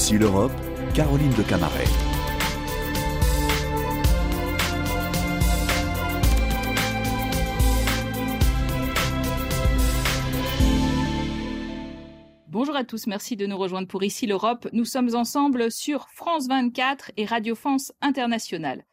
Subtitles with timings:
[0.00, 0.52] ici l'Europe,
[0.94, 1.84] Caroline de Camaret.
[12.48, 14.66] Bonjour à tous, merci de nous rejoindre pour Ici l'Europe.
[14.72, 18.86] Nous sommes ensemble sur France 24 et Radio France Internationale.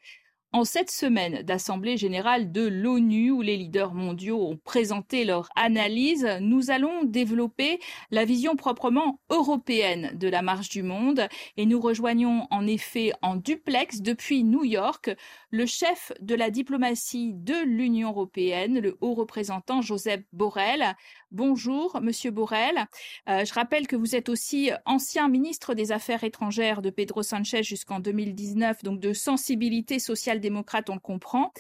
[0.54, 6.26] En cette semaine d'Assemblée générale de l'ONU où les leaders mondiaux ont présenté leur analyse,
[6.40, 7.80] nous allons développer
[8.12, 13.36] la vision proprement européenne de la marche du monde et nous rejoignons en effet en
[13.36, 15.14] duplex depuis New York
[15.52, 20.96] le chef de la diplomatie de l'Union européenne, le haut représentant Joseph Borrell.
[21.32, 22.86] Bonjour, Monsieur Borrell.
[23.28, 27.64] Euh, je rappelle que vous êtes aussi ancien ministre des Affaires étrangères de Pedro Sanchez
[27.64, 31.52] jusqu'en 2019, donc de sensibilité social-démocrate, on le comprend.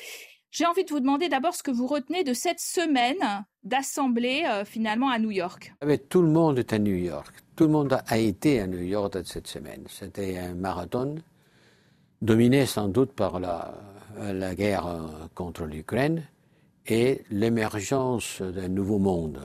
[0.51, 4.63] J'ai envie de vous demander d'abord ce que vous retenez de cette semaine d'assemblée euh,
[4.63, 5.73] finalement à New York.
[5.81, 7.35] Ah tout le monde est à New York.
[7.57, 9.83] Tout le monde a été à New York cette semaine.
[9.89, 11.15] C'était un marathon
[12.21, 13.73] dominé sans doute par la,
[14.17, 14.87] la guerre
[15.35, 16.23] contre l'Ukraine
[16.85, 19.41] et l'émergence d'un nouveau monde.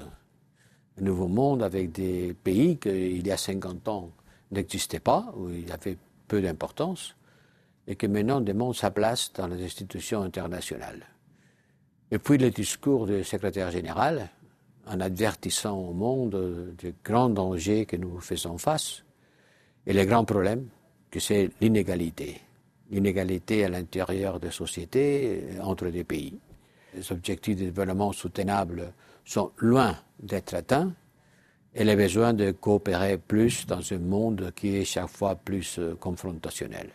[1.01, 4.11] Un nouveau monde avec des pays qui, il y a 50 ans,
[4.51, 5.97] n'existaient pas, où il avait
[6.29, 7.17] peu d'importance,
[7.87, 11.07] et qui maintenant demandent sa place dans les institutions internationales.
[12.11, 14.29] Et puis le discours du secrétaire général,
[14.87, 19.03] en avertissant au monde des grands dangers que nous faisons face,
[19.87, 20.69] et les grands problèmes,
[21.11, 22.41] que c'est l'inégalité
[22.93, 26.39] l'inégalité à l'intérieur des sociétés euh, entre des pays.
[26.95, 28.93] Les objectifs de développement soutenable
[29.25, 30.93] sont loin d'être atteints
[31.75, 35.95] et les besoins de coopérer plus dans un monde qui est chaque fois plus euh,
[35.95, 36.91] confrontationnel.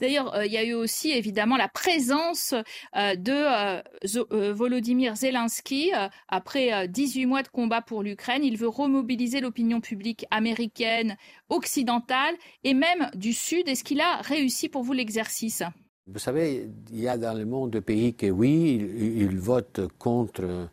[0.00, 2.54] D'ailleurs, euh, il y a eu aussi évidemment la présence
[2.96, 5.92] euh, de euh, Volodymyr Zelensky.
[6.28, 11.16] après 18 mois de combat pour l'Ukraine, il veut remobiliser l'opinion publique américaine,
[11.48, 13.68] occidentale et même du Sud.
[13.68, 15.62] Est-ce qu'il a réussi pour vous l'exercice?
[16.06, 18.74] Vous savez, il y a dans le monde des pays qui, oui,
[19.16, 20.68] ils votent contre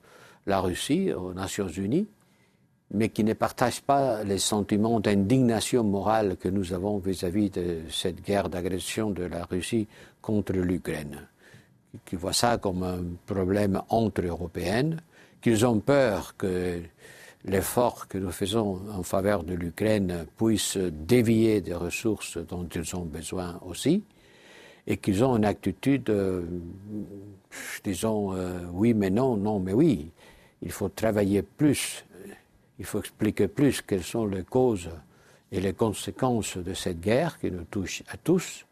[0.47, 2.07] la Russie aux Nations Unies
[2.91, 8.23] mais qui ne partagent pas les sentiments d'indignation morale que nous avons vis-à-vis de cette
[8.23, 9.87] guerre d'agression de la Russie
[10.21, 11.27] contre l'Ukraine,
[12.05, 15.01] qui voient ça comme un problème entre Européennes,
[15.41, 16.81] qu'ils ont peur que
[17.43, 23.05] l'effort que nous faisons en faveur de l'Ukraine puisse dévier des ressources dont ils ont
[23.05, 24.03] besoin aussi,
[24.89, 26.45] et qu'ils ont une attitude, euh,
[27.83, 30.11] disons, euh, oui mais non, non mais oui.
[30.61, 32.03] Il faut travailler plus
[32.79, 34.89] il faut expliquer plus quelles sont les causes
[35.51, 38.65] et les conséquences de cette guerre qui nous touche à tous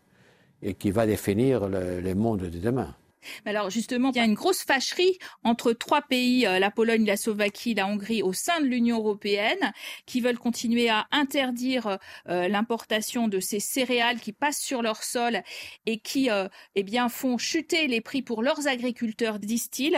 [0.62, 2.96] et qui va définir le, monde de demain.
[3.46, 7.18] Alors justement, il y a une grosse fâcherie entre trois pays, euh, la Pologne, la
[7.18, 9.74] Slovaquie, la Hongrie, au sein de l'Union européenne,
[10.06, 11.98] qui veulent continuer à interdire
[12.30, 15.42] euh, l'importation de ces céréales qui passent sur leur sol
[15.86, 19.98] et qui, euh, eh bien, font chuter les prix pour leurs agriculteurs, disent-ils.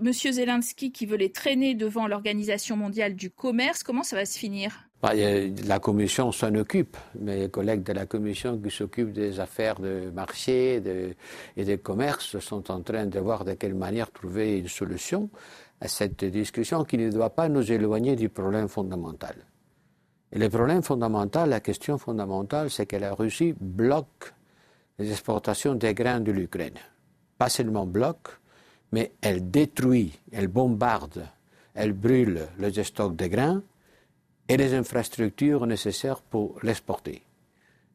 [0.00, 4.38] Monsieur Zelensky qui veut les traîner devant l'Organisation mondiale du commerce, comment ça va se
[4.38, 4.87] finir?
[5.00, 6.96] Bah, la Commission s'en occupe.
[7.20, 10.82] Mes collègues de la Commission qui s'occupent des affaires de marché
[11.56, 15.30] et de commerce sont en train de voir de quelle manière trouver une solution
[15.80, 19.36] à cette discussion qui ne doit pas nous éloigner du problème fondamental.
[20.32, 24.34] Et le problème fondamental, la question fondamentale, c'est que la Russie bloque
[24.98, 26.78] les exportations des grains de l'Ukraine.
[27.38, 28.28] Pas seulement bloque,
[28.90, 31.24] mais elle détruit, elle bombarde,
[31.74, 33.62] elle brûle les stocks de grains
[34.48, 37.22] et les infrastructures nécessaires pour l'exporter.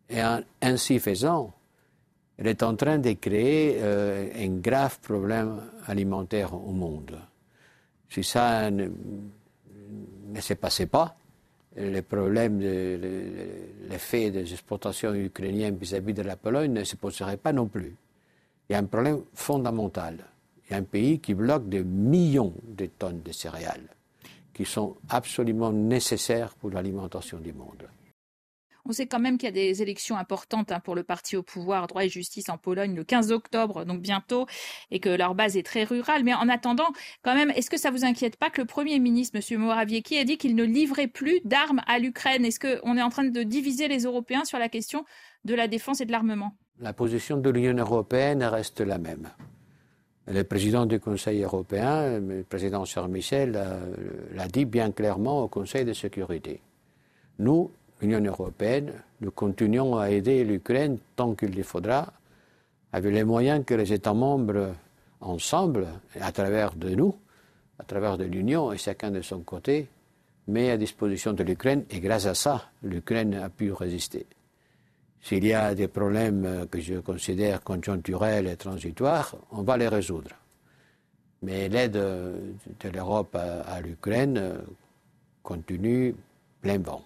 [0.10, 1.54] Et en ainsi faisant,
[2.38, 7.20] elle est en train de créer euh, un grave problème alimentaire au monde.
[8.10, 8.90] Si ça ne,
[10.40, 11.16] se passait pas,
[11.76, 13.00] le problème de
[13.90, 17.96] l'effet des exportations ukrainiennes vis-à-vis de la Pologne ne se poserait pas non plus.
[18.70, 20.18] Il y a un problème fondamental.
[20.66, 23.90] Il y a un pays qui bloque des millions de tonnes de céréales
[24.54, 27.88] qui sont absolument nécessaires pour l'alimentation du monde.
[28.86, 31.44] On sait quand même qu'il y a des élections importantes hein, pour le parti au
[31.44, 34.46] pouvoir, droit et justice en Pologne le 15 octobre, donc bientôt,
[34.92, 36.26] et que leur base est très rurale.
[36.26, 36.90] Mais en attendant,
[37.22, 39.60] quand même, est-ce que ça vous inquiète pas que le Premier ministre, M.
[39.60, 42.44] Morawiecki, a dit qu'il ne livrait plus d'armes à l'Ukraine?
[42.44, 45.06] Est-ce qu'on est en train de diviser les Européens sur la question
[45.46, 46.58] de la défense et de l'armement?
[46.80, 49.30] La position de l'Union européenne reste la même.
[50.28, 53.60] Le président du Conseil européen, le président Charles Michel,
[54.34, 56.62] l'a dit bien clairement au Conseil de sécurité.
[57.40, 57.72] Nous,
[58.02, 62.14] l'Union européenne, nous continuons à aider l'Ukraine tant qu'il le faudra,
[62.94, 64.74] avec les moyens que les États membres,
[65.20, 65.88] ensemble,
[66.22, 67.16] à travers de nous,
[67.80, 69.88] à travers de l'Union et chacun de son côté,
[70.48, 74.26] met à disposition de l'Ukraine et grâce à ça, l'Ukraine a pu résister.
[75.24, 79.88] S'il y a des problèmes euh, que je considère conjoncturels et transitoires, on va les
[79.88, 80.32] résoudre.
[81.42, 84.58] Mais l'aide de l'Europe à, l'Ukraine euh,
[85.42, 86.14] continue
[86.62, 87.04] plein vent.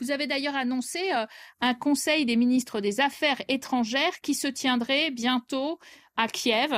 [0.00, 1.24] Vous avez d'ailleurs annoncé euh,
[1.60, 5.78] un conseil des ministres des Affaires étrangères qui se tiendrait bientôt
[6.16, 6.72] à Kiev.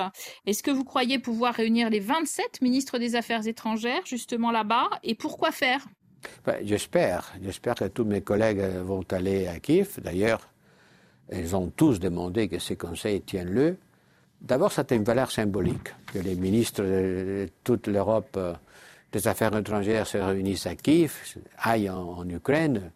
[0.46, 4.90] Est-ce que vous croyez pouvoir réunir les 27 ministres des Affaires étrangères justement là-bas?
[5.02, 5.86] Et pourquoi faire?
[6.44, 7.32] Ben, J'espère.
[7.42, 9.98] J'espère que tous mes collègues vont aller à Kiev.
[10.00, 10.53] D'ailleurs,
[11.32, 13.76] ils ont tous demandé que ces conseils tiennent lieu.
[14.40, 18.52] D'abord, c'était une valeur symbolique que les ministres de toute l'Europe euh,
[19.12, 21.14] des Affaires étrangères se réunissent à Kiev,
[21.58, 22.90] aillent en, Ukraine.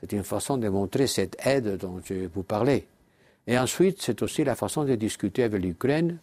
[0.00, 2.86] C'est une façon de montrer cette aide dont je vous parlais.
[3.46, 6.18] Et ensuite, c'est aussi la façon de discuter avec l'Ukraine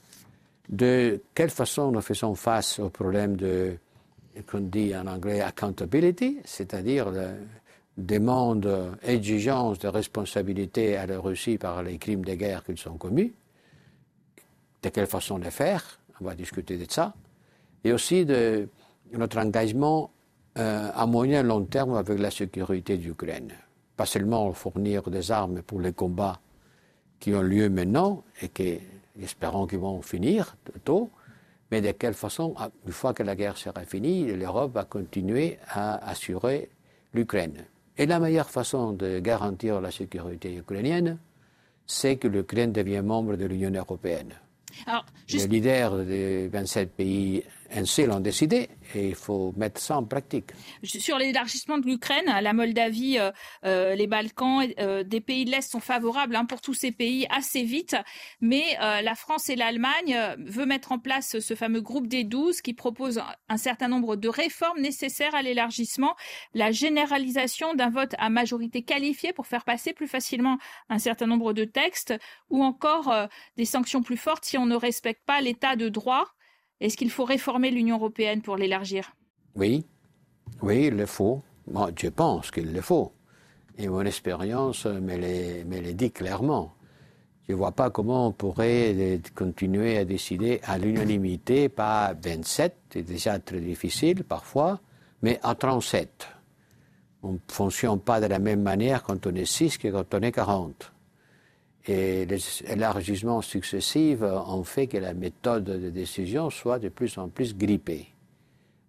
[0.70, 3.76] de quelle façon nous faisons face au problème de,
[4.50, 7.12] qu'on dit en anglais, accountability, c'est-à-dire
[7.98, 13.34] demande, exigence de responsabilité à la Russie par les crimes de guerre qu'ils ont commis,
[14.82, 17.14] de quelle façon les faire, on va discuter de ça,
[17.84, 18.68] et aussi de
[19.14, 20.12] notre engagement
[20.58, 23.54] euh, à moyen et long terme avec la sécurité d'Ukraine.
[23.96, 26.40] Pas seulement fournir des armes pour les combats
[27.20, 28.80] qui ont lieu maintenant et qui,
[29.22, 31.10] espérons qu'ils vont finir tôt,
[31.72, 32.56] mais de quelle façon,
[32.86, 36.70] une fois que la guerre sera finie, l'Europe va continuer à assurer
[37.14, 37.66] l'Ukraine.
[37.98, 41.20] Et la meilleure façon de garantir la sécurité ukrainienne,
[41.86, 44.34] c'est que l'Ukraine devienne membre de l'Union européenne.
[44.88, 47.44] Alors, Les leaders des 27 pays
[47.76, 50.52] ainsi l'ont décidé et il faut mettre ça en pratique.
[50.84, 53.32] Sur l'élargissement de l'Ukraine, la Moldavie, euh,
[53.66, 57.26] euh, les Balkans, euh, des pays de l'Est sont favorables hein, pour tous ces pays
[57.30, 57.96] assez vite,
[58.42, 62.74] mais la France et l'Allemagne veulent mettre en place ce fameux groupe des 12 qui
[62.74, 66.16] propose un certain nombre de réformes nécessaires à l'élargissement,
[66.54, 70.58] la généralisation d'un vote à majorité qualifiée pour faire passer plus facilement
[70.90, 72.14] un certain nombre de textes,
[72.50, 73.14] ou encore
[73.58, 76.34] des sanctions plus fortes si on ne respecte pas l'état de droit.
[76.84, 79.16] Est-ce qu'il faut réformer l'Union européenne pour l'élargir?
[79.56, 79.86] Oui,
[80.62, 81.42] oui, il le faut.
[81.72, 83.14] Moi, je pense qu'il le faut.
[83.78, 86.74] Et mon expérience me le dit clairement.
[87.48, 92.76] Je ne vois pas comment on pourrait continuer à décider à l'unanimité, pas à 27,
[92.92, 94.82] c'est déjà très difficile parfois,
[95.22, 96.28] mais à 37.
[97.24, 100.22] On ne fonctionne pas de la même manière quand on est 6 que quand on
[100.22, 100.93] est 40.
[101.86, 107.28] Et les élargissements successifs ont fait que la méthode de décision soit de plus en
[107.28, 108.08] plus grippée.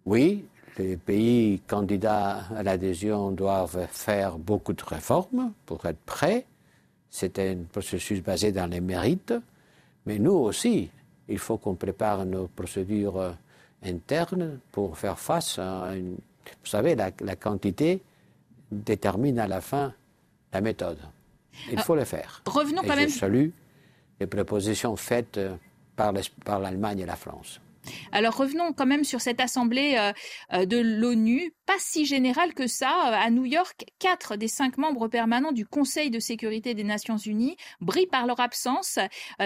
[0.05, 0.45] Oui,
[0.77, 6.45] les pays candidats à l'adhésion doivent faire beaucoup de réformes pour être prêts.
[7.09, 9.33] C'est un processus basé dans les mérites.
[10.05, 10.89] Mais nous aussi,
[11.27, 13.35] il faut qu'on prépare nos procédures
[13.83, 16.15] internes pour faire face à une...
[16.63, 18.01] Vous savez, la, la quantité
[18.71, 19.93] détermine à la fin
[20.53, 20.99] la méthode.
[21.71, 22.43] Il faut le faire.
[22.45, 23.09] Revenons quand même.
[23.09, 23.49] Je salue
[24.19, 25.55] les propositions faites euh,
[25.95, 27.59] par l'Allemagne et la France.
[28.11, 30.11] Alors revenons quand même sur cette assemblée euh,
[30.53, 32.89] euh, de l'ONU, pas si générale que ça.
[32.89, 37.57] À New York, quatre des cinq membres permanents du Conseil de sécurité des Nations Unies
[37.81, 38.97] brillent par leur absence.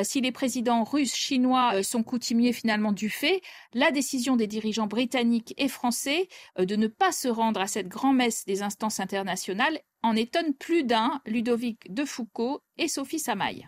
[0.03, 3.41] si les présidents russes, chinois sont coutumiers finalement du fait,
[3.73, 8.45] la décision des dirigeants britanniques et français de ne pas se rendre à cette grand-messe
[8.45, 13.67] des instances internationales en étonne plus d'un, Ludovic de Foucault et Sophie Samaï.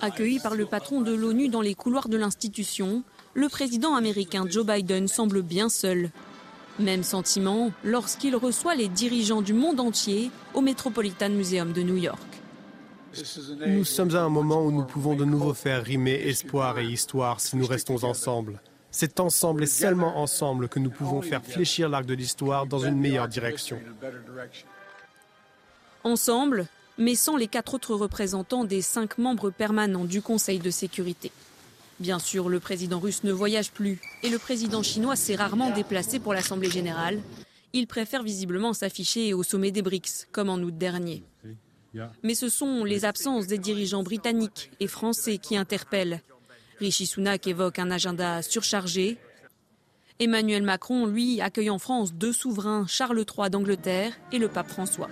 [0.00, 3.02] Accueilli par le patron de l'ONU dans les couloirs de l'institution,
[3.34, 6.10] le président américain Joe Biden semble bien seul.
[6.78, 12.20] Même sentiment lorsqu'il reçoit les dirigeants du monde entier au Metropolitan Museum de New York.
[13.66, 17.40] Nous sommes à un moment où nous pouvons de nouveau faire rimer espoir et histoire
[17.40, 18.60] si nous restons ensemble.
[18.90, 22.98] C'est ensemble et seulement ensemble que nous pouvons faire fléchir l'arc de l'histoire dans une
[22.98, 23.78] meilleure direction.
[26.04, 26.66] Ensemble,
[26.96, 31.30] mais sans les quatre autres représentants des cinq membres permanents du Conseil de sécurité.
[32.00, 36.18] Bien sûr, le président russe ne voyage plus et le président chinois s'est rarement déplacé
[36.18, 37.20] pour l'Assemblée générale.
[37.72, 41.22] Il préfère visiblement s'afficher au sommet des BRICS, comme en août dernier.
[42.22, 46.22] Mais ce sont les absences des dirigeants britanniques et français qui interpellent.
[46.80, 49.18] Rishi Sunak évoque un agenda surchargé.
[50.20, 55.08] Emmanuel Macron, lui, accueille en France deux souverains, Charles III d'Angleterre et le pape François.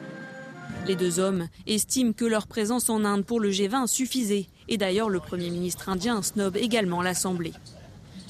[0.86, 5.08] Les deux hommes estiment que leur présence en Inde pour le G20 suffisait, et d'ailleurs
[5.08, 7.52] le Premier ministre indien snob également l'Assemblée.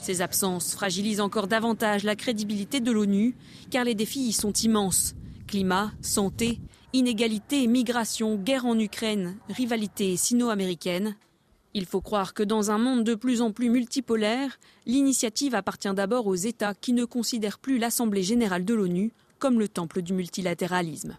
[0.01, 3.35] Ces absences fragilisent encore davantage la crédibilité de l'ONU,
[3.71, 5.15] car les défis y sont immenses.
[5.47, 6.61] Climat, santé,
[6.93, 11.17] inégalité, migration, guerre en Ukraine, rivalité sino-américaine.
[11.79, 16.27] Il faut croire que dans un monde de plus en plus multipolaire, l'initiative appartient d'abord
[16.27, 21.19] aux États qui ne considèrent plus l'Assemblée générale de l'ONU comme le temple du multilatéralisme.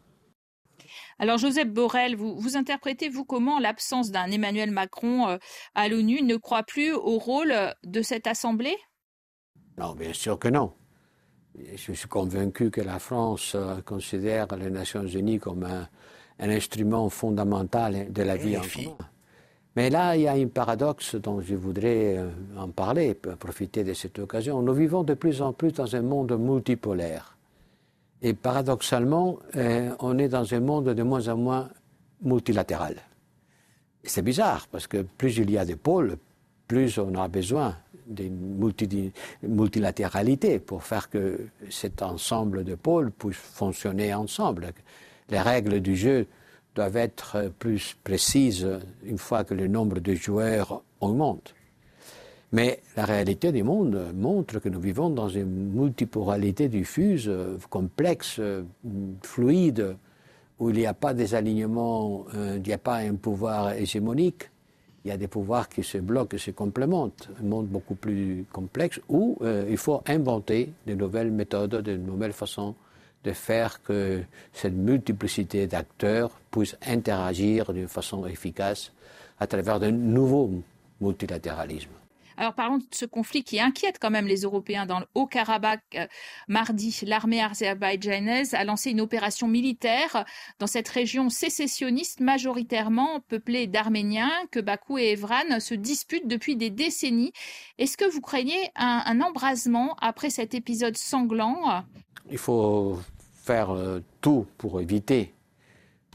[1.19, 5.37] Alors Joseph Borrell, vous, vous interprétez, vous, comment l'absence d'un Emmanuel Macron euh,
[5.75, 8.77] à l'ONU ne croit plus au rôle de cette Assemblée?
[9.77, 10.73] Non, bien sûr que non.
[11.53, 15.87] Je suis convaincu que la France euh, considère les Nations Unies comme un,
[16.39, 18.97] un instrument fondamental de la vie en commun.
[19.77, 23.93] Mais là, il y a un paradoxe dont je voudrais euh, en parler, profiter de
[23.93, 24.59] cette occasion.
[24.63, 27.37] Nous vivons de plus en plus dans un monde multipolaire.
[28.23, 31.69] Et paradoxalement, euh, on est dans un monde de moins en moins
[32.23, 32.95] multilatéral.
[34.03, 36.17] C'est bizarre, parce que plus il y a de pôles,
[36.67, 37.75] plus on a besoin
[38.07, 38.63] d'une
[39.43, 44.73] multilatéralité pour faire que cet ensemble de pôles puisse fonctionner ensemble.
[45.29, 46.25] Les règles du jeu
[46.77, 48.67] doivent être plus précises
[49.03, 51.55] une fois que le nombre de joueurs augmente.
[52.51, 57.29] Mais la réalité du monde montre que nous vivons dans une multipolarité diffuse,
[57.69, 58.39] complexe,
[59.23, 59.97] fluide,
[60.59, 64.49] où il n'y a pas des alignements, euh, il n'y a pas un pouvoir hégémonique,
[65.03, 67.29] il y a des pouvoirs qui se bloquent et se complémentent.
[67.39, 72.33] Un monde beaucoup plus complexe où euh, il faut inventer de nouvelles méthodes, de nouvelles
[72.33, 72.75] façons
[73.23, 78.91] de faire que cette multiplicité d'acteurs puisse interagir d'une façon efficace
[79.39, 80.51] à travers de nouveaux
[81.01, 81.96] multilatéralismes.
[82.37, 85.81] Alors parlons de ce conflit qui inquiète quand même les Européens dans le Haut-Karabakh.
[85.95, 86.07] Euh,
[86.47, 90.23] mardi, l'armée azerbaïdjanaise a lancé une opération militaire
[90.59, 96.69] dans cette région sécessionniste majoritairement peuplée d'Arméniens que Bakou et Evran se disputent depuis des
[96.69, 97.33] décennies.
[97.77, 101.83] Est-ce que vous craignez un embrasement après cet épisode sanglant?
[102.29, 102.99] Il faut
[103.47, 105.33] faire euh, tout pour éviter.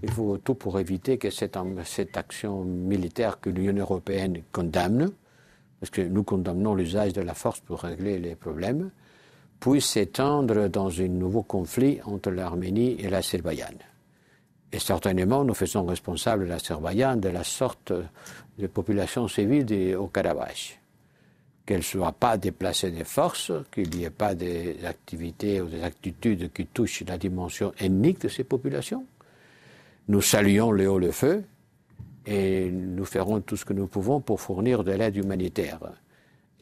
[0.02, 5.12] Il faut tout pour éviter que cette, cette action militaire que l'Union européenne condamne,
[5.82, 8.92] parce que nous condamnons l'usage de la force pour régler les problèmes,
[9.58, 13.74] puisse s'étendre dans un nouveau conflit entre l'Arménie et l'Azerbaïdjan.
[14.70, 17.92] Et certainement, nous faisons responsable l'Azerbaïdjan de la sorte
[18.60, 20.78] de population civile au Karabakh
[21.66, 25.82] qu'elle ne soit pas déplacée des forces, qu'il n'y ait pas des activités ou des
[25.82, 29.04] attitudes qui touchent la dimension ethnique de ces populations.
[30.06, 31.42] Nous saluons le haut le feu
[32.26, 35.80] et nous ferons tout ce que nous pouvons pour fournir de l'aide humanitaire.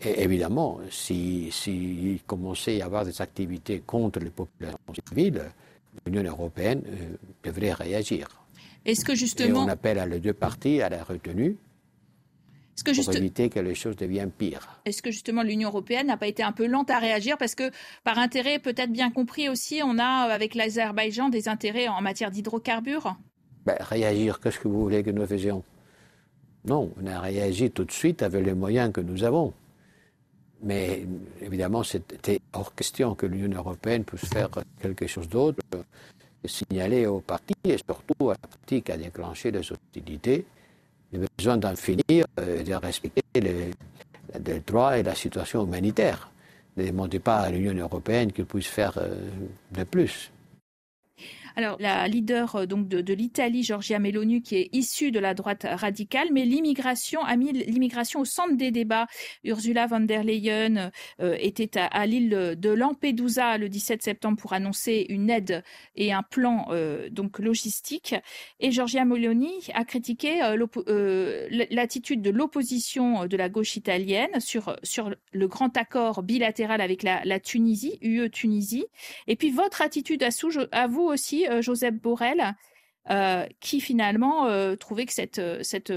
[0.02, 5.42] Et évidemment, s'il si, commençait à y avoir des activités contre les populations civiles,
[6.06, 8.28] l'Union européenne euh, devrait réagir.
[8.86, 9.62] Est-ce que justement.
[9.62, 11.58] Et on appelle à les deux parties à la retenue
[12.82, 14.80] que pour éviter que les choses deviennent pires.
[14.84, 17.38] Est-ce que justement l'Union européenne n'a pas été un peu lente à réagir?
[17.38, 17.70] Parce que
[18.04, 23.16] par intérêt peut-être bien compris aussi, on a avec l'Azerbaïdjan des intérêts en matière d'hydrocarbures
[23.66, 25.62] ben, Réagir, qu'est-ce que vous voulez que nous faisions?
[26.64, 29.52] Non, on a réagi tout de suite avec les moyens que nous avons.
[30.62, 31.06] Mais
[31.40, 34.50] évidemment, c'était hors question que l'Union européenne puisse faire
[34.80, 35.62] quelque chose d'autre,
[36.44, 40.44] signaler aux partis et surtout à la partie qui a déclenché les hostilités
[41.12, 46.30] il a besoin d'en finir et de respecter les, droits et la situation humanitaire.
[46.76, 49.14] Ne demandez pas à l'Union européenne qu'il puisse faire euh,
[49.72, 50.30] de plus.
[51.56, 55.66] Alors, la leader euh, donc de, l'Italie, Giorgia Meloni, qui est issue de la droite
[55.68, 59.06] radicale, mais l'immigration a mis l'immigration au centre des débats.
[59.44, 60.90] Ursula von der Leyen
[61.20, 65.62] euh, était à, l'île de Lampedusa le 17 septembre pour annoncer une aide
[65.96, 68.14] et un plan euh, donc logistique.
[68.60, 70.40] Et Giorgia Meloni a critiqué
[71.70, 77.40] l'attitude de l'opposition de la gauche italienne sur sur le grand accord bilatéral avec la,
[77.40, 78.86] Tunisie, UE-Tunisie.
[79.26, 80.24] Et puis votre attitude
[80.72, 82.54] à vous aussi euh, Joseph Borrell,
[83.10, 85.92] euh, qui finalement euh, trouvait que cette,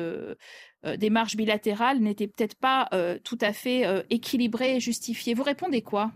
[0.98, 2.90] démarche bilatérale n'était peut-être pas
[3.24, 5.34] tout à fait équilibrée et justifiée.
[5.34, 6.12] Vous répondez quoi?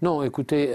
[0.00, 0.72] Non, écoutez,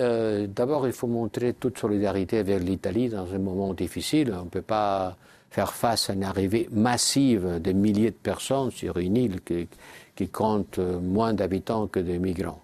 [0.47, 4.33] d'abord, il faut montrer toute solidarité avec l'Italie dans un moment difficile.
[4.33, 5.17] On ne peut pas
[5.49, 9.67] faire face à une arrivée massive de milliers de personnes sur une île qui,
[10.15, 12.61] qui compte moins d'habitants que de migrants.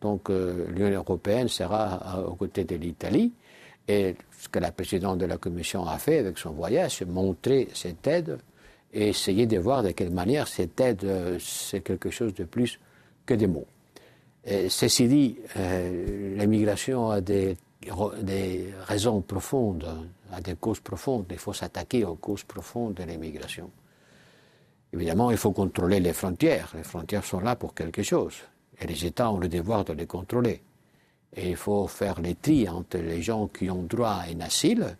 [0.00, 3.34] Donc l'Union européenne sera aux côtés de l'Italie.
[3.88, 8.06] Et ce que la présidente de la Commission a fait avec son voyage, montrer cette
[8.06, 8.38] aide
[8.92, 12.78] et essayer de voir de quelle manière cette aide, euh, c'est quelque chose de plus
[13.26, 13.66] que des mots.
[14.68, 17.56] ceci dit, euh, l'immigration a des,
[18.86, 19.84] raisons profondes,
[20.32, 21.26] a des causes profondes.
[21.30, 23.68] Il faut s'attaquer aux causes profondes de l'immigration.
[24.92, 26.72] Évidemment, il faut contrôler les frontières.
[26.76, 28.36] Les frontières sont là pour quelque chose.
[28.80, 30.62] Et les États ont le devoir de les contrôler.
[31.36, 34.96] Et il faut faire les tri entre les gens qui ont droit à un asile,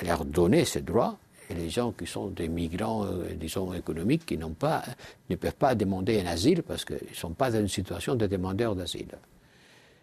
[0.00, 1.18] et leur donner ce droit,
[1.50, 4.84] et les gens qui sont des migrants, euh, disons, économiques, qui pas,
[5.28, 8.26] ne peuvent pas demander un asile parce qu'ils ne sont pas dans une situation de
[8.26, 9.18] demandeurs d'asile.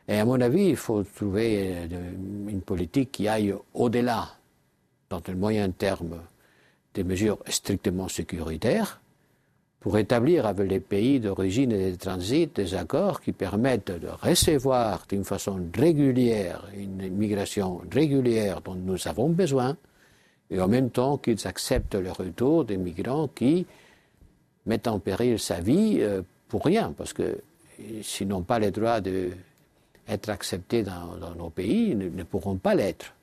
[0.08, 2.12] Et à mon avis, il faut trouver euh,
[2.48, 4.30] une politique qui aille au-delà,
[5.10, 6.20] dans le moyen terme,
[6.94, 9.02] des mesures strictement sécuritaires,
[9.86, 15.06] pour établir avec les pays d'origine et de transit des accords qui permettent de recevoir
[15.08, 19.78] d'une façon régulière une migration régulière dont nous avons besoin,
[20.50, 23.68] et en même temps qu'ils acceptent le retour des migrants qui
[24.66, 27.38] mettent en péril sa vie euh, pour rien, parce que
[28.02, 33.14] s'ils n'ont pas le droit d'être acceptés dans, nos pays, ils ne, pourront pas l'être.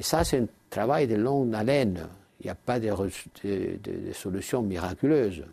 [0.00, 2.08] Et ça, c'est un travail de longue haleine.
[2.40, 2.90] Il n'y a pas de,
[3.44, 5.44] de, de, solution miraculeuse.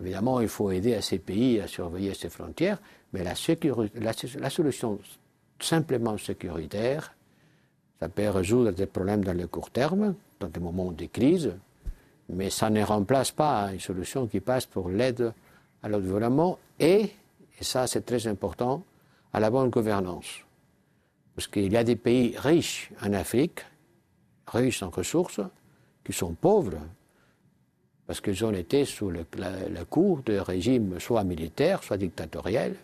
[0.00, 2.78] Évidemment, il faut aider à ces pays à surveiller ses frontières,
[3.12, 3.34] mais la,
[4.50, 4.98] solution
[5.58, 7.14] simplement sécuritaire,
[7.98, 11.52] ça peut résoudre des problèmes dans le court terme, dans des moments de crise,
[12.30, 15.34] mais ça ne remplace pas une solution qui passe pour l'aide
[15.82, 17.10] à l'environnement et,
[17.58, 18.82] et ça c'est très important,
[19.32, 20.44] à la bonne gouvernance.
[21.34, 23.60] Parce qu'il y a des pays riches en Afrique,
[24.46, 25.40] riches en ressources,
[26.04, 26.80] qui sont pauvres
[28.10, 32.74] parce qu'ils ont été sous le, la, coup de régimes soit militaires, soit dictatoriels,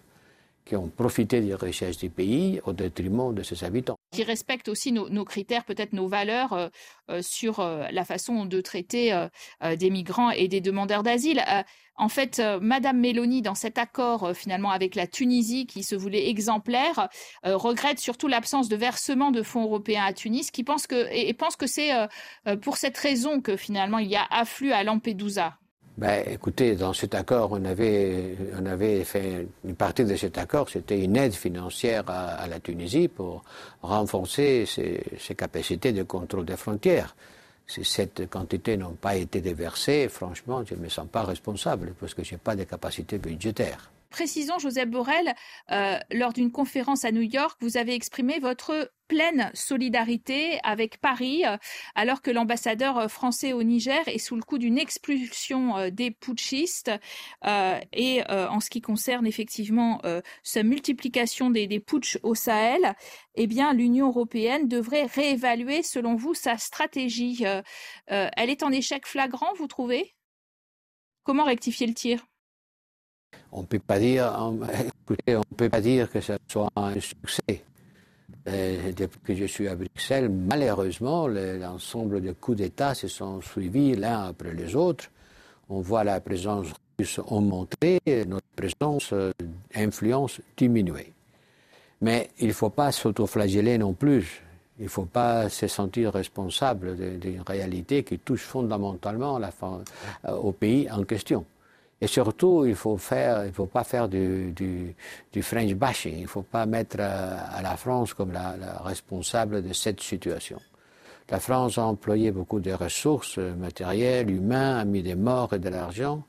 [0.65, 3.96] qui ont profité des richesses du pays au détriment de ses habitants.
[4.13, 6.69] Qui respectent aussi nos, nos critères, peut-être nos valeurs euh,
[7.11, 11.43] euh, sur euh, la façon de traiter euh, des migrants et des demandeurs d'asile.
[11.97, 17.09] En fait, Madame Mélanie, dans cet accord finalement avec la Tunisie qui se voulait exemplaire,
[17.43, 21.33] regrette surtout l'absence de versement de fonds européens à Tunis, qui pense que et, et
[21.33, 21.93] pense que c'est
[22.61, 25.57] pour cette raison que finalement il y a afflux à Lampedusa.
[25.99, 28.37] Ben, écoutez, dans cet accord, on avait,
[29.05, 33.43] fait une partie de cet accord, c'était une aide financière à, à, la Tunisie pour
[33.81, 37.17] renforcer ses, ses, capacités de contrôle des frontières.
[37.67, 42.13] Si cette quantité n'a pas été déversée, franchement, je ne me sens pas responsable parce
[42.13, 43.91] que je n'ai pas de capacité budgétaire.
[44.11, 45.35] Précisons, Joseph Borrell,
[45.71, 51.45] euh, lors d'une conférence à New York, vous avez exprimé votre pleine solidarité avec Paris,
[51.45, 51.57] euh,
[51.95, 56.91] alors que l'ambassadeur euh, français au Niger est sous le coup d'une expulsion des putschistes.
[57.45, 60.01] Et en ce qui concerne effectivement
[60.43, 62.95] sa multiplication des, des putschs au Sahel,
[63.35, 67.45] eh bien, l'Union européenne devrait réévaluer, selon vous, sa stratégie.
[68.07, 70.15] elle est en échec flagrant, vous trouvez?
[71.25, 72.27] Comment rectifier le tir?
[73.53, 74.33] On peut pas dire,
[75.03, 77.65] écoutez, on peut pas dire que ce soit un succès.
[78.49, 83.97] Euh, depuis que je suis à Bruxelles, malheureusement, l'ensemble des coups d'État se sont suivis
[83.97, 85.11] l'un après les autres.
[85.69, 86.69] On voit la présence
[86.99, 89.33] russe augmenter, notre présence, euh,
[89.75, 91.13] influence diminuer.
[92.01, 94.43] Mais il ne faut pas s'autoflageller non plus.
[94.79, 100.89] Il ne faut pas se sentir responsable d'une réalité qui touche fondamentalement euh, au pays
[100.91, 101.45] en question.
[102.01, 104.95] Et surtout, il faut faut pas faire du,
[105.41, 106.19] French bashing.
[106.19, 110.61] Il faut pas mettre à, à la France comme la, la, responsable de cette situation.
[111.31, 115.69] La France a employé beaucoup de ressources matérielles, humaines, a mis des morts et de
[115.69, 116.23] l'argent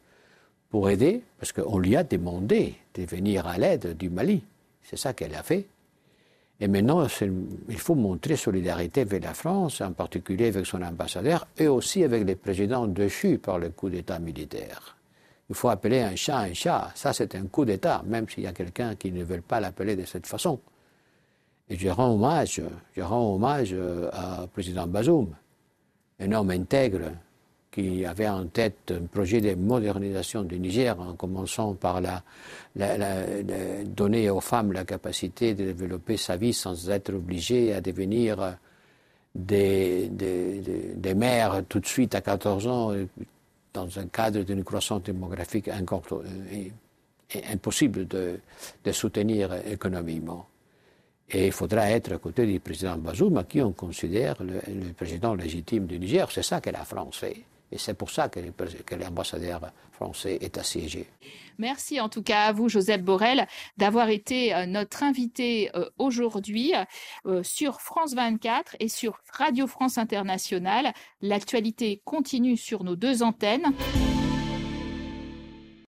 [0.69, 4.43] pour aider, parce qu'on lui a demandé de venir à l'aide du Mali.
[4.84, 5.67] C'est ça qu'elle a fait.
[6.60, 7.06] Et maintenant,
[7.69, 12.25] il faut montrer solidarité avec la France, en particulier avec son ambassadeur, et aussi avec
[12.25, 14.96] les présidents déchus par le coup d'État militaire.
[15.49, 16.91] Il faut appeler un chat un chat.
[16.95, 19.95] Ça, c'est un coup d'État, même s'il y a quelqu'un qui ne veut pas l'appeler
[19.95, 20.60] de cette façon.
[21.69, 22.62] Et je rends hommage,
[22.95, 24.10] je rends hommage euh,
[24.43, 25.36] au président Bazoum,
[26.19, 27.12] un homme intègre
[27.71, 32.23] qui avait en tête un projet de modernisation du Niger, en commençant par la,
[33.86, 38.57] donner aux femmes la capacité de développer sa vie sans être obligées à devenir
[39.36, 42.93] des, des mères tout de suite à 14 ans,
[43.78, 46.70] dans un cadre d'une croissance démographique euh,
[47.52, 48.40] impossible de,
[48.92, 50.48] soutenir économiquement.
[51.30, 54.94] Et il faudra être à côté du président Bazoum, à qui on considère le, le
[54.94, 56.32] président légitime du Niger.
[56.32, 57.44] C'est ça que la France fait.
[57.71, 58.39] Et c'est pour ça que,
[58.95, 61.08] l'ambassadeur français est assiégé.
[61.58, 66.73] Merci en tout cas à vous, Joseph Borrell, d'avoir été euh, notre invité euh, aujourd'hui
[67.25, 70.93] euh, sur France 24 et sur Radio France Internationale.
[71.21, 73.73] L'actualité continue sur nos deux antennes.